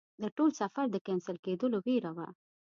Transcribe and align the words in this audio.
د 0.21 0.23
ټول 0.37 0.49
سفر 0.61 0.85
د 0.91 0.95
کېنسل 1.05 1.37
کېدلو 1.45 1.77
ویره 1.85 2.11
وه. 2.17 2.27